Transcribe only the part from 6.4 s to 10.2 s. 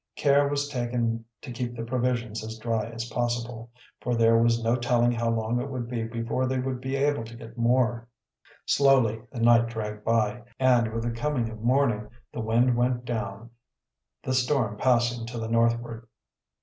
they would be able to get more. Slowly the night dragged